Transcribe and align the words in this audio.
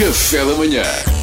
Café 0.00 0.46
da 0.46 0.54
manhã. 0.54 1.19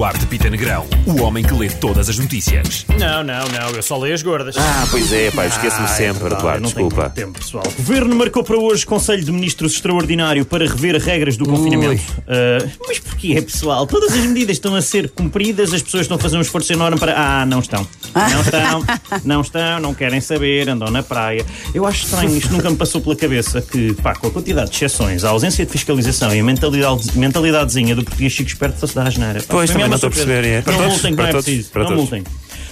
Duarte 0.00 0.24
Pita 0.28 0.48
Negrão, 0.48 0.86
o 1.04 1.20
homem 1.20 1.44
que 1.44 1.52
lê 1.52 1.68
todas 1.68 2.08
as 2.08 2.18
notícias. 2.18 2.86
Não, 2.98 3.22
não, 3.22 3.44
não, 3.48 3.68
eu 3.76 3.82
só 3.82 3.98
leio 3.98 4.14
as 4.14 4.22
gordas. 4.22 4.56
Ah, 4.56 4.86
pois 4.90 5.12
é, 5.12 5.30
pá, 5.30 5.46
esqueço-me 5.46 5.86
Ah, 5.86 5.90
é 5.90 5.94
sempre, 5.94 6.22
verdade, 6.22 6.62
não 6.62 6.70
tenho 6.70 6.88
desculpa. 6.88 7.10
tempo, 7.10 7.38
pessoal. 7.38 7.64
O 7.66 7.76
Governo 7.76 8.16
marcou 8.16 8.42
para 8.42 8.56
hoje 8.56 8.86
Conselho 8.86 9.22
de 9.22 9.30
Ministros 9.30 9.74
extraordinário 9.74 10.46
para 10.46 10.66
rever 10.66 10.96
regras 10.96 11.36
do 11.36 11.44
confinamento. 11.44 12.02
Ah, 12.26 12.66
mas 12.88 12.98
porquê, 12.98 13.42
pessoal? 13.42 13.86
Todas 13.86 14.14
as 14.14 14.24
medidas 14.24 14.56
estão 14.56 14.74
a 14.74 14.80
ser 14.80 15.10
cumpridas, 15.10 15.74
as 15.74 15.82
pessoas 15.82 16.04
estão 16.04 16.16
a 16.16 16.18
fazer 16.18 16.38
um 16.38 16.40
esforço 16.40 16.72
enorme 16.72 16.98
para. 16.98 17.14
Ah, 17.14 17.44
não 17.44 17.58
estão. 17.58 17.86
Não 18.14 18.40
estão, 18.40 18.84
não 19.22 19.40
estão, 19.42 19.80
não 19.80 19.94
querem 19.94 20.20
saber, 20.22 20.68
andam 20.68 20.90
na 20.90 21.02
praia. 21.02 21.44
Eu 21.74 21.84
acho 21.86 22.06
estranho, 22.06 22.34
isto 22.36 22.50
nunca 22.52 22.70
me 22.70 22.76
passou 22.76 23.02
pela 23.02 23.14
cabeça 23.14 23.60
que, 23.60 23.92
pá, 23.94 24.14
com 24.14 24.28
a 24.28 24.30
quantidade 24.30 24.70
de 24.70 24.76
exceções, 24.76 25.24
a 25.24 25.28
ausência 25.28 25.64
de 25.66 25.70
fiscalização 25.70 26.34
e 26.34 26.40
a 26.40 26.44
mentalidade, 26.44 27.16
mentalidadezinha 27.18 27.94
do 27.94 28.02
português 28.02 28.32
chico 28.32 28.48
esperto 28.48 28.78
fosse 28.78 28.94
da 28.94 29.02
asneira. 29.04 29.44
Pois, 29.46 29.70
também 29.70 29.84
é 29.84 29.89
uma 29.90 29.98
não 29.98 30.08
estou 30.08 30.08
a 30.08 30.12
surpresa. 30.12 30.40
perceber, 30.40 30.48
é. 30.58 30.62
Para 30.62 30.72
Não 30.72 30.78
todos, 30.80 30.92
multem, 30.94 31.14
para 31.14 31.22
não 31.24 31.30
é 31.30 31.42
preciso. 31.42 31.70
Não 31.74 31.82
todos. 31.82 31.96
multem. 31.98 32.24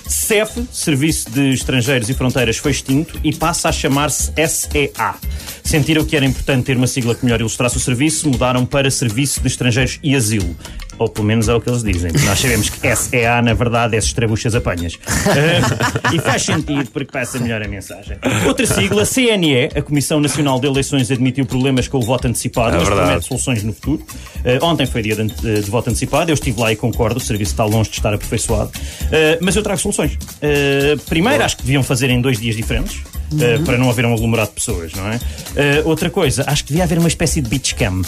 CEF, 0.09 0.67
Serviço 0.73 1.31
de 1.31 1.53
Estrangeiros 1.53 2.09
e 2.09 2.15
Fronteiras, 2.15 2.57
foi 2.57 2.71
extinto 2.71 3.21
e 3.23 3.35
passa 3.35 3.69
a 3.69 3.73
chamar-se 3.73 4.33
SEA. 4.49 5.15
Sentiram 5.63 6.03
que 6.03 6.17
era 6.17 6.25
importante 6.25 6.65
ter 6.65 6.77
uma 6.79 6.87
sigla 6.87 7.15
que 7.15 7.23
melhor 7.27 7.41
ilustrasse 7.41 7.77
o 7.77 7.81
serviço, 7.81 8.27
mudaram 8.29 8.65
para 8.65 8.91
Serviço 8.91 9.41
de 9.43 9.49
Estrangeiros 9.49 9.99
e 10.03 10.17
Asilo. 10.17 10.57
Ou 10.99 11.09
pelo 11.09 11.27
menos 11.27 11.49
é 11.49 11.55
o 11.55 11.61
que 11.61 11.69
eles 11.71 11.83
dizem. 11.83 12.11
Nós 12.25 12.39
sabemos 12.41 12.69
que 12.69 12.97
SEA, 12.97 13.41
na 13.43 13.55
verdade, 13.55 13.95
é 13.95 13.99
Estrebuchas 13.99 14.55
Apanhas. 14.55 14.99
Eh, 15.37 16.15
e 16.15 16.19
faz 16.21 16.43
sentido 16.43 16.89
porque 16.93 17.13
passa 17.13 17.39
melhor 17.39 17.63
a 17.63 17.69
mensagem. 17.69 18.17
Outra 18.47 18.67
sigla, 18.67 19.05
CNE, 19.05 19.67
a 19.77 19.83
Comissão 19.83 20.21
Nacional 20.21 20.59
de 20.61 20.67
Eleições 20.67 21.11
admitiu 21.11 21.47
problemas 21.47 21.87
com 21.87 21.99
o 21.99 22.03
voto 22.03 22.27
antecipado, 22.27 22.75
É 22.77 22.79
mas 22.79 22.89
verdade. 22.89 23.07
promete 23.09 23.27
soluções 23.29 23.63
no 23.63 23.73
futuro. 23.73 24.05
Eh, 24.45 24.59
ontem 24.63 24.87
foi 24.87 25.03
dia 25.03 25.15
de, 25.17 25.25
de- 25.27 25.61
de 25.63 25.71
voto 25.71 25.91
antecipado, 25.91 26.31
eu 26.31 26.35
estive 26.35 26.61
lá 26.61 26.73
e 26.73 26.77
concordo, 26.77 27.19
o 27.19 27.21
serviço 27.21 27.53
está 27.53 27.65
longe 27.65 27.91
de 27.91 27.97
estar 27.97 28.13
aperfeiçoado. 28.13 28.71
Eh, 29.13 29.39
mas 29.41 29.55
eu 29.57 29.63
trago 29.63 29.81
soluções. 29.81 30.19
Eh, 30.43 30.97
primeiro, 31.09 31.45
acho 31.45 31.57
que 31.57 31.63
deviam 31.63 31.83
fazer 31.83 32.11
em 32.11 32.21
dois 32.21 32.39
dias 32.41 32.57
diferentes. 32.57 33.01
eh, 33.41 33.59
para 33.65 33.77
não 33.77 33.91
haver 33.91 34.07
um 34.07 34.15
aglomerado 34.15 34.49
de 34.49 34.55
pessoas, 34.55 34.93
não 34.95 35.07
é? 35.09 35.21
Eh, 35.55 35.83
outra 35.85 36.09
coisa, 36.09 36.45
acho 36.47 36.65
que 36.65 36.71
devia 36.71 36.85
haver 36.85 36.99
uma 36.99 37.09
espécie 37.09 37.43
de 37.43 37.49
beach 37.51 37.75
cam. 37.75 38.01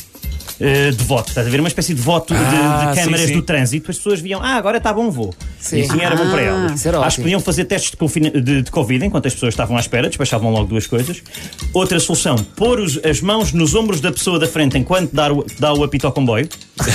Eh, 0.60 0.90
de 0.90 1.04
voto, 1.04 1.28
estás 1.28 1.46
a 1.46 1.50
ver? 1.50 1.58
Uma 1.60 1.68
espécie 1.68 1.94
de 1.94 2.00
voto 2.02 2.34
de- 2.34 2.40
de, 2.40 2.44
Ah, 2.46 2.92
câmaras 2.94 3.30
do 3.30 3.42
trânsito, 3.42 3.90
as 3.90 3.96
pessoas 3.96 4.20
viam, 4.20 4.40
ah, 4.42 4.54
agora 4.56 4.78
está 4.78 4.92
bom, 4.92 5.10
vou. 5.10 5.34
E 5.72 5.82
assim 5.82 6.00
era 6.00 6.16
bom 6.16 6.30
para 6.30 6.42
elas. 6.42 6.72
isso 6.72 6.88
era 6.88 6.98
Acho 7.00 7.16
que 7.16 7.22
podiam 7.22 7.40
fazer 7.40 7.64
testes 7.64 7.92
de, 7.92 8.40
de- 8.40 8.62
de 8.62 8.70
Covid 8.70 9.04
enquanto 9.04 9.26
as 9.26 9.34
pessoas 9.34 9.52
estavam 9.54 9.76
à 9.76 9.80
espera, 9.80 10.08
despachavam 10.08 10.50
logo 10.50 10.66
duas 10.66 10.86
coisas. 10.86 11.22
Outra 11.72 11.98
solução, 12.00 12.36
pôr 12.56 12.80
os- 12.80 12.98
as 13.04 13.20
mãos 13.20 13.52
nos 13.52 13.74
ombros 13.74 14.00
da 14.00 14.10
pessoa 14.10 14.38
da 14.38 14.46
frente 14.46 14.76
enquanto 14.78 15.14
dá 15.14 15.32
o, 15.32 15.44
dá 15.58 15.72
o 15.72 15.84
apito 15.84 16.06
ao 16.06 16.12
comboio. 16.12 16.48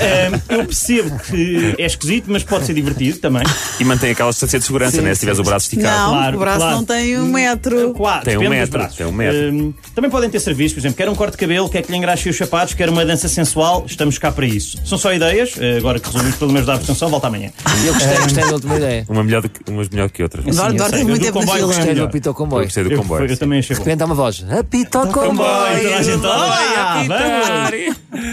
Ehm, 0.00 0.40
eu 0.48 0.64
percebo 0.64 1.18
que 1.18 1.74
é 1.78 1.84
esquisito, 1.86 2.26
mas 2.28 2.42
pode 2.42 2.64
ser 2.66 2.74
divertido 2.74 3.18
também. 3.18 3.42
E 3.78 3.84
mantém 3.84 4.10
aquela 4.10 4.30
distância 4.30 4.58
de 4.58 4.64
segurança, 4.64 5.02
né? 5.02 5.12
Se 5.14 5.20
tiveres 5.20 5.38
o 5.38 5.42
braço 5.42 5.66
esticado. 5.66 5.98
Não, 5.98 6.08
Claro, 6.18 6.36
o 6.36 6.40
braço 6.40 6.58
claro. 6.60 6.76
não 6.76 6.84
tem 6.84 7.18
um 7.18 7.26
metro. 7.26 7.94
Claro, 7.94 8.24
Tem 8.24 8.36
um 8.38 8.48
metro, 8.48 8.88
tem 8.96 9.06
um 9.06 9.12
metro. 9.12 9.38
Ehm, 9.38 9.72
também 9.94 10.10
podem 10.10 10.30
ter 10.30 10.40
serviços, 10.40 10.72
por 10.74 10.80
exemplo, 10.80 10.96
quer 10.96 11.08
um 11.08 11.14
corte 11.14 11.32
de 11.32 11.38
cabelo, 11.38 11.68
quer 11.68 11.82
que 11.82 11.90
lhe 11.92 11.98
engraxe 11.98 12.28
os 12.28 12.36
sapatos, 12.36 12.74
quer 12.74 12.88
uma 12.88 13.04
dança 13.04 13.28
sensual, 13.28 13.84
estamos 13.86 14.18
cá 14.18 14.30
para 14.32 14.46
isso. 14.46 14.78
São 14.84 14.96
só 14.98 15.12
ideias, 15.12 15.52
eh, 15.58 15.76
agora 15.78 15.98
que 16.00 16.06
resumimos 16.06 16.36
pelo 16.36 16.52
menos 16.52 16.66
da 16.66 16.74
abstenção, 16.74 17.08
volta 17.08 17.26
amanhã. 17.26 17.50
Gostei, 17.98 18.18
gostei 18.22 18.44
da 18.44 18.52
última 18.52 18.76
ideia. 18.76 19.06
Uma 19.08 19.24
melhor 19.24 19.42
do 19.42 19.48
que- 19.48 19.70
umas 19.70 19.88
melhor 19.88 20.10
que 20.10 20.22
outras. 20.22 20.44
Sim, 20.44 20.50
Eduardo 20.50 20.90
tem 20.90 21.04
muito 21.04 21.20
do 21.20 21.26
tempo 21.26 21.40
fila. 21.40 21.52
gostei 21.58 21.66
Gostei 21.66 21.94
do 21.94 22.04
apito 22.04 22.28
ao 22.28 22.32
Eu 22.32 22.36
comboio. 22.36 22.64
gostei 22.64 22.84
do 22.84 22.96
comboio. 22.96 23.26
eu 23.30 23.36
também 23.36 23.58
achei 23.58 23.76
bom. 23.76 23.82
Repente 23.82 24.02
há 24.02 24.06
uma 24.06 24.14
voz. 24.14 24.44
Apito 24.50 24.98
ao 24.98 25.06
comboio. 25.08 25.82
toda 25.82 25.96
a 25.96 26.02
gente, 26.02 26.26
"Ah, 26.26 27.00
apitar." 27.00 27.72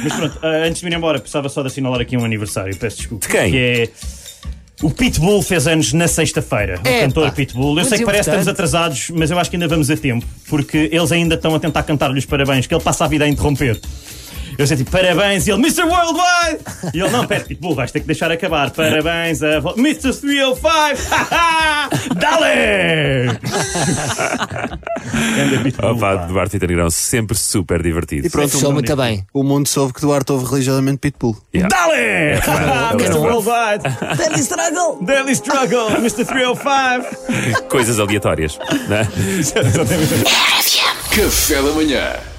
Mas 0.03 0.13
pronto, 0.13 0.39
ah, 0.41 0.47
antes 0.67 0.81
de 0.81 0.88
ir 0.88 0.94
embora, 0.94 1.19
precisava 1.19 1.49
só 1.49 1.61
de 1.61 1.67
assinalar 1.67 2.02
aqui 2.02 2.16
um 2.17 2.23
aniversário, 2.25 2.75
peço 2.77 2.97
desculpa. 2.97 3.25
De 3.27 3.31
quem? 3.33 3.52
Que 3.52 3.57
é. 3.57 3.89
O 4.83 4.91
Pitbull 4.91 5.41
fez 5.41 5.67
anos 5.67 5.94
na 5.94 6.05
sexta-feira. 6.07 6.81
O 6.83 6.88
Epá, 6.88 7.00
cantor 7.00 7.31
Pitbull. 7.31 7.69
Eu 7.69 7.73
muito 7.75 7.88
sei 7.90 8.00
que 8.00 8.06
parece 8.06 8.23
que 8.25 8.29
estamos 8.31 8.47
atrasados, 8.50 9.09
mas 9.16 9.31
eu 9.31 9.40
acho 9.40 9.50
que 9.50 9.56
ainda 9.56 9.69
vamos 9.69 9.90
a 9.90 9.95
tempo, 9.95 10.25
porque 10.50 10.90
eles 10.91 11.11
ainda 11.13 11.35
estão 11.35 11.56
a 11.56 11.59
tentar 11.59 11.81
cantar-lhe 11.84 12.19
os 12.19 12.25
parabéns, 12.25 12.67
que 12.67 12.73
ele 12.75 12.84
passa 12.84 13.06
a 13.06 13.07
vida 13.07 13.23
a 13.23 13.28
interromper. 13.29 13.79
Eu 14.57 14.66
sei 14.67 14.77
tipo, 14.77 14.91
parabéns, 14.91 15.47
e 15.47 15.51
ele, 15.51 15.59
Mr. 15.59 15.83
Worldwide! 15.83 16.59
E 16.93 16.99
ele, 16.99 17.09
não, 17.09 17.25
pera, 17.27 17.43
Pitbull, 17.43 17.75
vais 17.75 17.91
ter 17.91 17.99
que 17.99 18.05
deixar 18.07 18.31
acabar. 18.31 18.71
Parabéns 18.71 19.41
a 19.43 19.57
Mr. 19.77 20.13
305! 20.13 20.61
Dale! 22.16 23.29
Anda, 25.41 25.63
Pitbull. 25.63 25.91
Opa, 25.91 26.17
pá. 26.17 26.25
Duarte 26.25 26.57
e 26.57 26.59
Negrão, 26.59 26.89
sempre 26.89 27.38
super 27.38 27.81
divertido. 27.81 28.27
E 28.27 28.29
pronto, 28.29 28.49
Fechou 28.49 28.71
muito 28.71 28.95
bem. 28.95 29.25
o 29.33 29.43
mundo 29.43 29.67
soube 29.67 29.93
que 29.93 30.01
Duarte 30.01 30.31
ouve 30.31 30.45
religiosamente 30.49 30.97
Pitbull. 30.99 31.35
Yeah. 31.53 31.69
Dale! 31.69 32.35
Mr. 33.01 33.09
não. 33.09 33.22
Worldwide! 33.22 33.83
Daily 34.17 34.39
struggle. 34.41 34.97
Daily 35.01 35.31
Struggle, 35.35 35.89
Mr. 35.97 36.25
305! 36.25 37.63
Coisas 37.69 37.99
aleatórias. 37.99 38.57
Né? 38.87 39.07
Café 41.11 41.61
da 41.61 41.72
manhã. 41.72 42.34